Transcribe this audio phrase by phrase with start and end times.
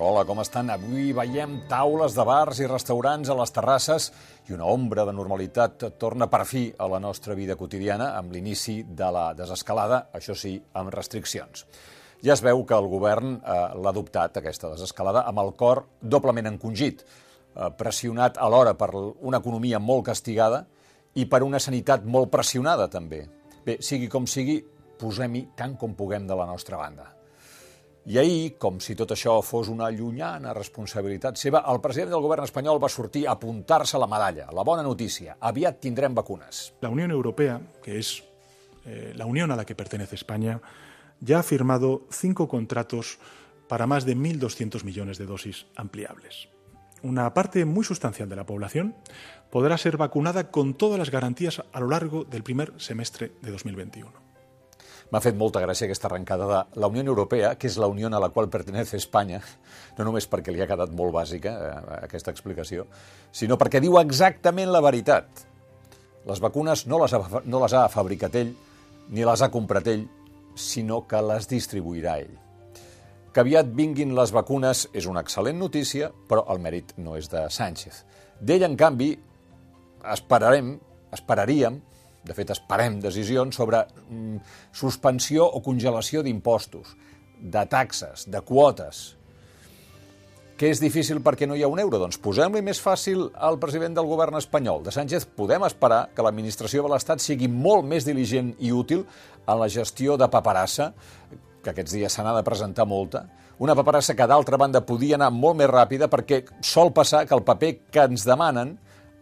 [0.00, 0.70] Hola, com estan?
[0.72, 4.06] Avui veiem taules de bars i restaurants a les terrasses
[4.48, 8.78] i una ombra de normalitat torna per fi a la nostra vida quotidiana amb l'inici
[8.88, 11.66] de la desescalada, això sí, amb restriccions.
[12.24, 16.48] Ja es veu que el govern eh, l'ha adoptat, aquesta desescalada, amb el cor doblement
[16.54, 20.64] encongit, eh, pressionat alhora per una economia molt castigada
[21.20, 23.26] i per una sanitat molt pressionada, també.
[23.66, 24.62] Bé, sigui com sigui,
[24.96, 27.12] posem-hi tant com puguem de la nostra banda.
[28.04, 32.42] I ahir, com si tot això fos una llunyana responsabilitat seva, el president del govern
[32.48, 34.48] espanyol va sortir a apuntar-se la medalla.
[34.50, 36.72] La bona notícia, aviat tindrem vacunes.
[36.80, 38.24] La Unión Europea, que es
[38.84, 40.60] eh, la unión a la que pertenece España,
[41.20, 43.20] ya ha firmado cinco contratos
[43.68, 46.48] para más de 1.200 millones de dosis ampliables.
[47.02, 48.96] Una parte muy sustancial de la población
[49.50, 54.21] podrá ser vacunada con todas las garantías a lo largo del primer semestre de 2021.
[55.12, 58.20] M'ha fet molta gràcia aquesta arrencada de la Unió Europea, que és la unió a
[58.22, 59.42] la qual pertenece Espanya,
[59.98, 61.72] no només perquè li ha quedat molt bàsica eh,
[62.06, 62.86] aquesta explicació,
[63.30, 65.44] sinó perquè diu exactament la veritat.
[66.24, 68.54] Les vacunes no les, ha, no les ha fabricat ell,
[69.12, 70.06] ni les ha comprat ell,
[70.56, 72.32] sinó que les distribuirà ell.
[73.36, 77.44] Que aviat vinguin les vacunes és una excel·lent notícia, però el mèrit no és de
[77.52, 78.04] Sánchez.
[78.40, 79.12] D'ell, en canvi,
[80.16, 80.78] esperarem,
[81.12, 81.82] esperaríem
[82.22, 84.36] de fet, esperem decisions sobre mm,
[84.74, 86.94] suspensió o congelació d'impostos,
[87.42, 89.02] de taxes, de quotes.
[90.58, 91.98] Què és difícil perquè no hi ha un euro?
[91.98, 94.84] Doncs posem-li més fàcil al president del govern espanyol.
[94.86, 99.02] De Sánchez podem esperar que l'administració de l'Estat sigui molt més diligent i útil
[99.42, 100.92] en la gestió de paperassa,
[101.62, 103.24] que aquests dies se n'ha de presentar molta,
[103.62, 107.44] una paperassa que d'altra banda podia anar molt més ràpida perquè sol passar que el
[107.46, 108.72] paper que ens demanen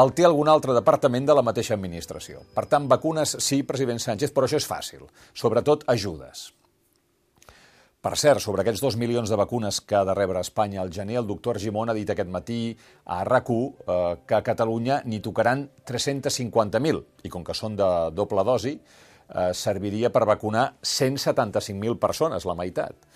[0.00, 2.42] el té algun altre departament de la mateixa administració.
[2.54, 5.06] Per tant, vacunes sí, president Sánchez, però això és fàcil.
[5.32, 6.48] Sobretot ajudes.
[8.04, 11.16] Per cert, sobre aquests dos milions de vacunes que ha de rebre Espanya al gener,
[11.22, 12.58] el doctor Argimon ha dit aquest matí
[13.06, 13.62] a rac eh,
[14.26, 20.12] que a Catalunya n'hi tocaran 350.000, i com que són de doble dosi, eh, serviria
[20.12, 23.08] per vacunar 175.000 persones, la meitat.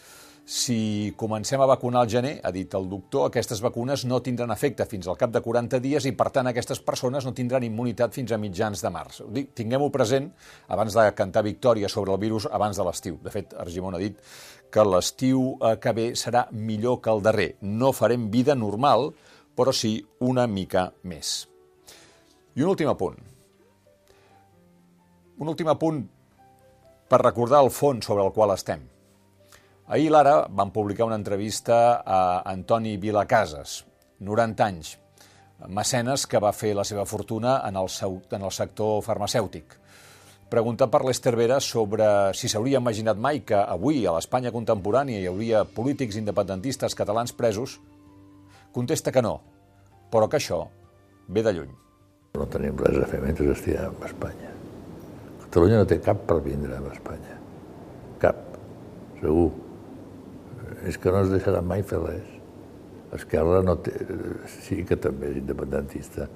[0.49, 4.87] Si comencem a vacunar al gener, ha dit el doctor, aquestes vacunes no tindran efecte
[4.89, 8.33] fins al cap de 40 dies i, per tant, aquestes persones no tindran immunitat fins
[8.33, 9.21] a mitjans de març.
[9.61, 10.31] Tinguem-ho present
[10.73, 13.21] abans de cantar victòria sobre el virus abans de l'estiu.
[13.21, 14.17] De fet, Argimon ha dit
[14.73, 17.51] que l'estiu eh, que ve serà millor que el darrer.
[17.61, 19.11] No farem vida normal,
[19.53, 21.43] però sí una mica més.
[22.57, 23.21] I un últim apunt.
[25.45, 26.07] Un últim apunt
[27.05, 28.95] per recordar el fons sobre el qual estem.
[29.89, 33.87] Ahir l'Ara van publicar una entrevista a Antoni Vilacases,
[34.21, 34.91] 90 anys,
[35.73, 39.79] mecenes que va fer la seva fortuna en el, seu, en el sector farmacèutic.
[40.53, 45.31] Pregunta per l'Ester Vera sobre si s'hauria imaginat mai que avui a l'Espanya contemporània hi
[45.31, 47.79] hauria polítics independentistes catalans presos,
[48.77, 49.39] contesta que no,
[50.13, 50.67] però que això
[51.33, 51.73] ve de lluny.
[52.37, 54.53] No tenim res a fer mentre estiguem a Espanya.
[55.47, 57.41] Catalunya no té cap per vindre a Espanya.
[58.21, 58.45] Cap,
[59.23, 59.49] segur
[60.87, 62.35] és que no es deixarà mai fer res.
[63.17, 63.95] Esquerra no té,
[64.61, 66.29] sí que també és independentista,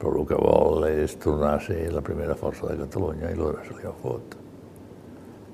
[0.00, 3.64] però el que vol és tornar a ser la primera força de Catalunya i l'hora
[3.66, 4.38] se li ho fot.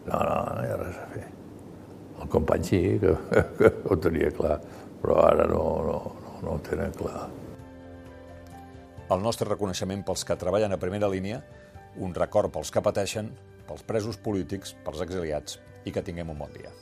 [0.06, 1.24] No, no, no hi ha res a fer.
[2.22, 3.16] El company sí, que,
[3.58, 4.60] que ho tenia clar,
[5.02, 7.26] però ara no, no, no, no ho tenen clar.
[9.12, 11.42] El nostre reconeixement pels que treballen a primera línia,
[12.02, 13.30] un record pels que pateixen,
[13.66, 16.72] pels presos polítics, pels exiliats, i que tinguem un bon dia.